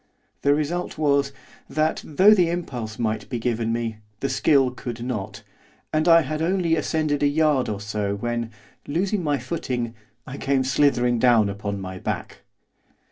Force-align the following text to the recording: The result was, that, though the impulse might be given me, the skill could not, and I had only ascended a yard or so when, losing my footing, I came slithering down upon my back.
The 0.41 0.55
result 0.55 0.97
was, 0.97 1.31
that, 1.69 2.01
though 2.03 2.33
the 2.33 2.49
impulse 2.49 2.97
might 2.97 3.29
be 3.29 3.37
given 3.37 3.71
me, 3.71 3.97
the 4.19 4.29
skill 4.29 4.71
could 4.71 5.03
not, 5.05 5.43
and 5.93 6.07
I 6.07 6.21
had 6.23 6.41
only 6.41 6.75
ascended 6.75 7.21
a 7.21 7.27
yard 7.27 7.69
or 7.69 7.79
so 7.79 8.15
when, 8.15 8.49
losing 8.87 9.23
my 9.23 9.37
footing, 9.37 9.93
I 10.25 10.37
came 10.37 10.63
slithering 10.63 11.19
down 11.19 11.49
upon 11.49 11.79
my 11.79 11.99
back. 11.99 12.39